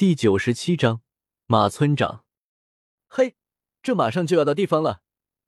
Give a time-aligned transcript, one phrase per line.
[0.00, 1.02] 第九十七章
[1.44, 2.24] 马村长。
[3.06, 3.36] 嘿，
[3.82, 5.02] 这马上就要到地方了，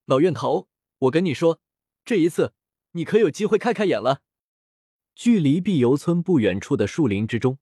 [0.05, 1.59] 老院头，我跟你说，
[2.05, 2.53] 这一次
[2.91, 4.21] 你可有机会开开眼了。
[5.15, 7.61] 距离碧游村不远处的树林之中，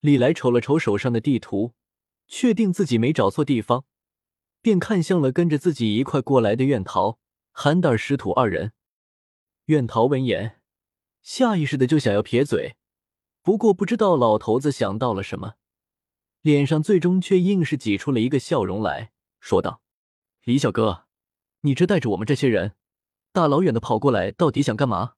[0.00, 1.72] 李来瞅了瞅手上的地图，
[2.28, 3.86] 确定自己没找错地方，
[4.60, 7.18] 便看向了跟着自己一块过来的院桃、
[7.50, 8.74] 韩大师徒二人。
[9.64, 10.60] 院桃闻言，
[11.22, 12.76] 下意识的就想要撇嘴，
[13.42, 15.54] 不过不知道老头子想到了什么。
[16.44, 19.80] 脸上最终却硬是挤出了一个笑容来说道
[20.44, 21.06] ：“李小哥，
[21.62, 22.74] 你这带着我们这些人，
[23.32, 25.14] 大老远的跑过来，到底想干嘛？”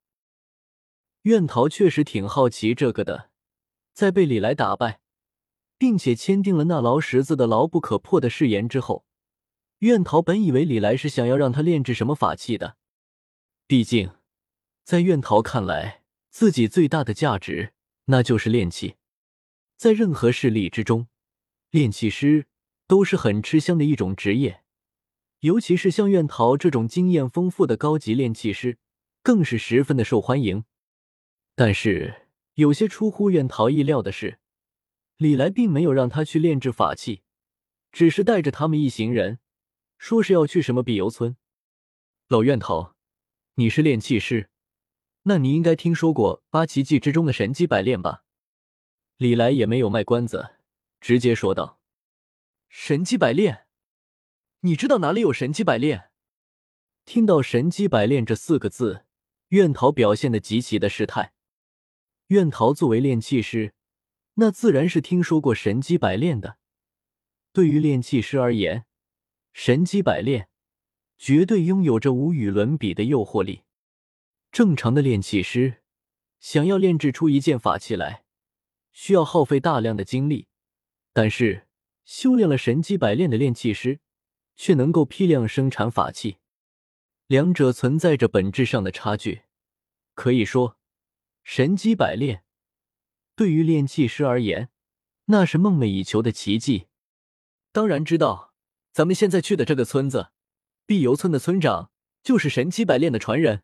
[1.23, 3.30] 苑桃确实挺好奇这个的，
[3.93, 5.01] 在被李来打败，
[5.77, 9.05] 并且签订了那牢十字的牢不可破的誓言之后，
[9.79, 12.77] 苑桃本以为李来是想要让他炼制什么法器的。
[13.66, 14.13] 毕竟，
[14.85, 17.73] 在苑桃看来，自己最大的价值
[18.05, 18.95] 那就是炼器，
[19.77, 21.09] 在任何势力之中。
[21.77, 22.47] 炼器师
[22.87, 24.62] 都是很吃香的一种职业，
[25.41, 28.79] 尤其是像苑桃这种经验丰富的高级炼器师，
[29.23, 30.65] 更是十分的受欢迎。
[31.54, 34.38] 但是有些出乎苑桃意料的是，
[35.19, 37.21] 李来并没有让他去炼制法器，
[37.93, 39.38] 只是带着他们一行人，
[39.99, 41.37] 说是要去什么碧游村。
[42.29, 42.95] 老院头，
[43.57, 44.49] 你是炼器师，
[45.24, 48.24] 那你应该听说过八奇迹之中的神机百炼吧？
[49.19, 50.55] 李来也没有卖关子。
[51.01, 51.80] 直接说道
[52.69, 53.66] ：“神机百炼，
[54.61, 56.11] 你知道哪里有神机百炼？”
[57.05, 59.05] 听到“神机百炼”这四个字，
[59.49, 61.33] 苑桃表现的极其的失态。
[62.29, 63.75] 苑桃作为炼器师，
[64.34, 66.59] 那自然是听说过神机百炼的。
[67.53, 68.87] 对于炼器师而言，
[69.53, 70.49] 神机百炼
[71.16, 73.62] 绝对拥有着无与伦比的诱惑力。
[74.50, 75.83] 正常的炼器师
[76.41, 78.25] 想要炼制出一件法器来，
[78.93, 80.49] 需要耗费大量的精力。
[81.19, 81.67] 但是，
[82.05, 84.00] 修炼了神机百炼的炼器师，
[84.55, 86.37] 却能够批量生产法器，
[87.27, 89.44] 两者存在着本质上的差距。
[90.12, 90.76] 可以说，
[91.43, 92.44] 神机百炼
[93.34, 94.69] 对于炼器师而言，
[95.25, 96.88] 那是梦寐以求的奇迹。
[97.72, 98.53] 当然知道，
[98.93, 100.32] 咱们现在去的这个村子，
[100.84, 101.91] 碧游村的村长
[102.22, 103.62] 就是神机百炼的传人，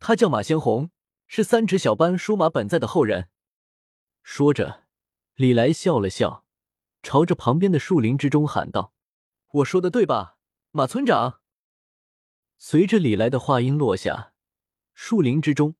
[0.00, 0.90] 他叫马先红，
[1.28, 3.28] 是三尺小班舒马本在的后人。
[4.24, 4.88] 说着，
[5.36, 6.44] 李来笑了笑。
[7.02, 8.92] 朝着旁边的树林之中喊道
[9.52, 10.36] ：“我说的对吧，
[10.70, 11.40] 马村长？”
[12.58, 14.32] 随着李来的话音落下，
[14.92, 15.76] 树林之中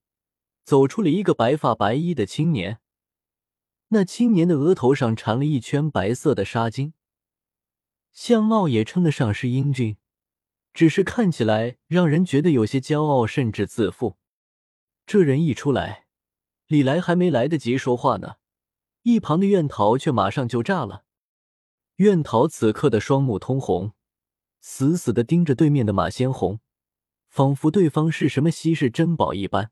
[0.64, 2.80] 走出了一个白发白衣的青年。
[3.88, 6.92] 那青年的额头上缠了一圈白色的纱巾，
[8.12, 9.98] 相貌也称得上是英俊，
[10.72, 14.16] 只是看起来让人觉得有些骄傲，甚至自负。
[15.04, 16.06] 这人一出来，
[16.66, 18.36] 李来还没来得及说话呢，
[19.02, 21.04] 一旁的院桃却马上就炸了。
[22.00, 23.92] 苑桃此刻的双目通红，
[24.62, 26.60] 死死的盯着对面的马先红，
[27.28, 29.70] 仿佛对方是什么稀世珍宝一般。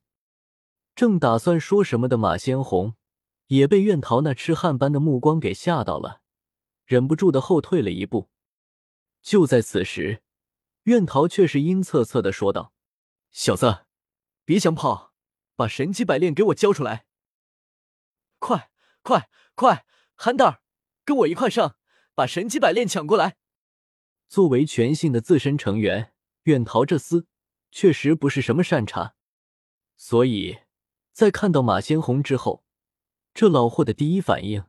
[0.94, 2.96] 正打算说什么的马先红，
[3.46, 6.20] 也被苑桃那痴汉般的目光给吓到了，
[6.84, 8.28] 忍不住的后退了一步。
[9.22, 10.22] 就在此时，
[10.82, 12.74] 苑桃却是阴恻恻的说道
[13.32, 13.86] ：“小子，
[14.44, 15.14] 别想跑，
[15.56, 17.06] 把神机百炼给我交出来！
[18.38, 20.62] 快快快，憨蛋儿，
[21.06, 21.76] 跟我一块上！”
[22.18, 23.36] 把神机百炼抢过来！
[24.26, 26.12] 作为全信的自身成员，
[26.42, 27.26] 远桃这厮
[27.70, 29.14] 确实不是什么善茬，
[29.96, 30.58] 所以
[31.12, 32.64] 在看到马先红之后，
[33.32, 34.64] 这老货的第一反应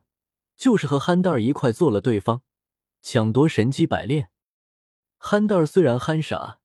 [0.56, 2.42] 就是和憨蛋儿一块做了对方，
[3.02, 4.30] 抢夺神机百炼。
[5.18, 6.60] 憨蛋儿虽然憨傻，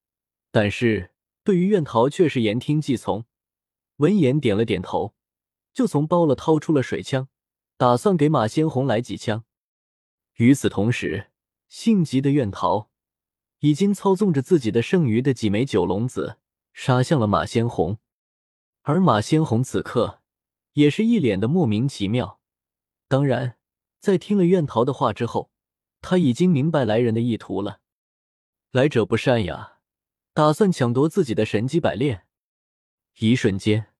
[0.51, 3.25] 但是对于苑桃却是言听计从，
[3.95, 5.15] 闻言点了点头，
[5.73, 7.27] 就从包了掏出了水枪，
[7.75, 9.45] 打算给马先红来几枪。
[10.35, 11.31] 与此同时，
[11.67, 12.89] 性急的苑桃
[13.59, 16.37] 已经操纵着自己的剩余的几枚九龙子
[16.73, 17.99] 杀向了马先红，
[18.81, 20.21] 而马先红此刻
[20.73, 22.41] 也是一脸的莫名其妙。
[23.07, 23.57] 当然，
[23.99, 25.51] 在听了苑桃的话之后，
[26.01, 27.79] 他已经明白来人的意图了。
[28.71, 29.79] 来者不善呀，
[30.33, 32.25] 打算抢夺自己的神机百炼。
[33.19, 33.93] 一瞬间，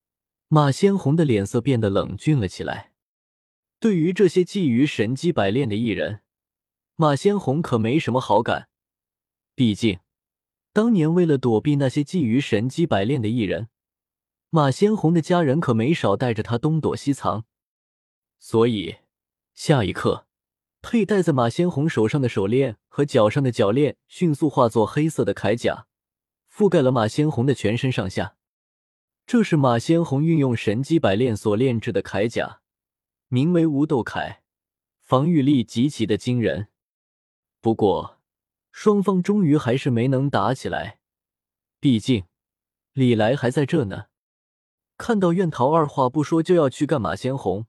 [0.49, 2.91] 马先红的脸色变得冷峻了起来。
[3.79, 6.23] 对于这些觊觎神机百炼的艺人，
[6.97, 8.69] 马先红可没什么好感，
[9.53, 9.99] 毕竟
[10.71, 13.67] 当年为了躲避那些觊觎神机百炼的艺人，
[14.49, 17.43] 马先红的家人可没少带着他东躲西藏。
[18.39, 18.95] 所以
[19.53, 20.25] 下一刻，
[20.81, 25.87] 佩戴在马先红手上的手链和脚上的脚链迅速化作黑色的铠甲，
[26.49, 28.37] 覆盖了马先红的全身上下。
[29.27, 32.61] 这是马先红运用神机百炼所炼制的铠甲，
[33.27, 34.37] 名为无斗铠。
[35.01, 36.69] 防御力极其的惊人。
[37.65, 38.21] 不过，
[38.71, 40.99] 双方终于还是没能打起来，
[41.79, 42.27] 毕竟
[42.93, 44.05] 李来还在这呢。
[44.97, 47.65] 看到苑桃二话不说就要去干马先红，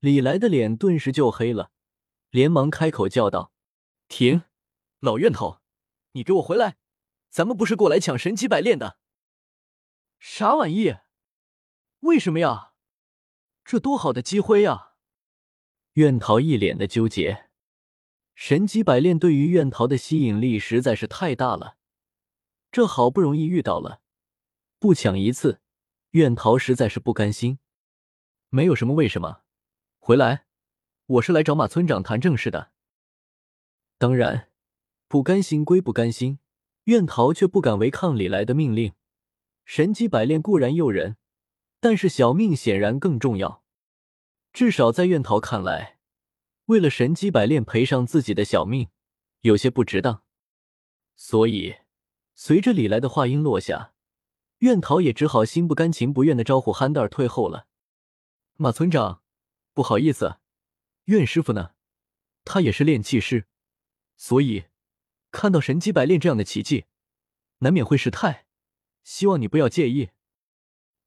[0.00, 1.70] 李来的脸顿时就黑了，
[2.30, 3.52] 连忙开口叫道
[4.08, 4.42] ：“停！
[4.98, 5.60] 老苑头，
[6.14, 6.78] 你给我回来！
[7.30, 8.98] 咱们不是过来抢神级百炼的。”
[10.18, 10.96] 啥玩意？
[12.00, 12.72] 为什么呀？
[13.64, 14.94] 这多好的机会呀！
[15.92, 17.51] 苑桃一脸的纠结。
[18.34, 21.76] 神级百炼对于苑桃的吸引力实在是太大了，
[22.70, 24.00] 这好不容易遇到了，
[24.78, 25.60] 不抢一次，
[26.10, 27.58] 苑桃实在是不甘心。
[28.48, 29.42] 没有什么为什么，
[29.98, 30.46] 回来，
[31.06, 32.72] 我是来找马村长谈正事的。
[33.98, 34.50] 当然，
[35.08, 36.38] 不甘心归不甘心，
[36.84, 38.94] 苑桃却不敢违抗李来的命令。
[39.64, 41.16] 神级百炼固然诱人，
[41.78, 43.62] 但是小命显然更重要。
[44.52, 45.98] 至少在苑桃看来。
[46.72, 48.88] 为了神机百炼赔上自己的小命，
[49.42, 50.22] 有些不值当。
[51.14, 51.76] 所以，
[52.34, 53.92] 随着李来的话音落下，
[54.60, 57.66] 苑桃也只好心不甘情不愿的招呼憨蛋儿退后了。
[58.56, 59.22] 马村长，
[59.74, 60.38] 不好意思，
[61.04, 61.72] 苑师傅呢？
[62.44, 63.46] 他也是炼器师，
[64.16, 64.64] 所以
[65.30, 66.86] 看到神机百炼这样的奇迹，
[67.58, 68.46] 难免会失态。
[69.04, 70.10] 希望你不要介意。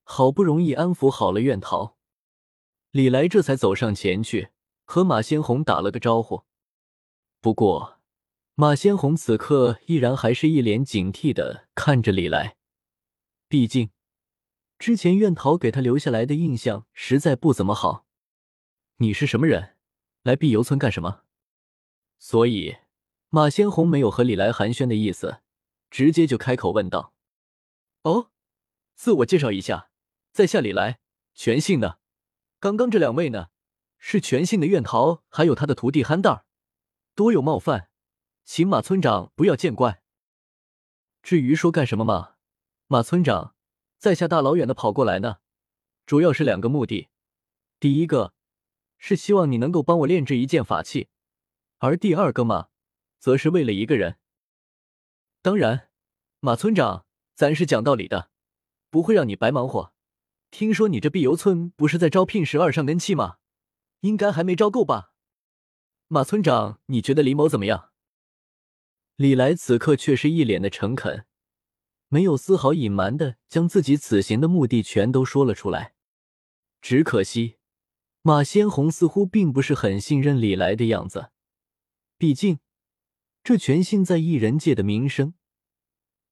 [0.04, 1.98] 好不容易安抚好了苑桃，
[2.92, 4.50] 李来这才走上前去。
[4.86, 6.44] 和马先红打了个招呼，
[7.42, 8.00] 不过
[8.54, 12.56] 马先红此刻依然还是一脸警惕的看着李来，
[13.50, 13.90] 毕竟
[14.80, 18.06] 之前苑桃给他留下来的印象实在不怎么好。
[18.98, 19.76] 你是什么人？
[20.24, 21.24] 来碧游村干什么？
[22.18, 22.78] 所以
[23.30, 25.42] 马先红没有和李来寒暄的意思，
[25.90, 27.14] 直接就开口问道
[28.04, 28.32] ：“哦，
[28.96, 29.90] 自我介绍一下，
[30.32, 31.00] 在下李来，
[31.34, 32.00] 全姓的。
[32.60, 33.48] 刚刚这两位呢？”
[34.08, 36.46] 是全姓的院桃，还有他的徒弟憨蛋儿，
[37.16, 37.90] 多有冒犯，
[38.44, 40.04] 请马村长不要见怪。
[41.24, 42.36] 至于说干什么嘛，
[42.86, 43.56] 马村长，
[43.98, 45.38] 在下大老远的跑过来呢，
[46.06, 47.10] 主要是两个目的。
[47.80, 48.36] 第一个
[49.00, 51.10] 是希望你能够帮我炼制一件法器，
[51.80, 52.68] 而第二个嘛，
[53.18, 54.20] 则是为了一个人。
[55.42, 55.90] 当然，
[56.42, 58.30] 马村长，咱是讲道理的，
[58.92, 59.92] 不会让你白忙活。
[60.52, 63.38] 听说你这碧游村不是在招聘十二上根器吗？
[64.06, 65.14] 应该还没招够吧，
[66.08, 67.90] 马村长，你觉得李某怎么样？
[69.16, 71.26] 李来此刻却是一脸的诚恳，
[72.10, 75.96] 没有丝毫隐瞒的将自己此行的目的全都说了出来。
[76.84, 77.56] 只可惜，
[78.22, 81.32] 马先红似乎并不是很信任李来的样子，
[82.20, 82.60] 毕竟
[83.44, 85.34] 这全信在艺人界的名声，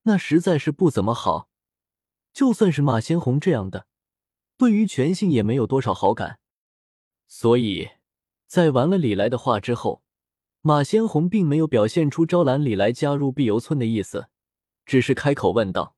[0.03, 1.49] 那实在是不怎么好。
[2.31, 3.87] 就算是马先红这样的，
[4.57, 6.39] 对于全信也没有多少好感。
[7.35, 7.89] 所以，
[8.45, 10.03] 在完了李来的话之后，
[10.61, 14.27] 马先红并没有表现出招揽李来加入碧游村的意思，
[14.85, 15.95] 只是开口问道：“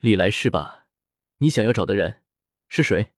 [0.00, 0.86] 李来是吧？
[1.38, 2.22] 你想要找的人
[2.68, 3.14] 是谁？”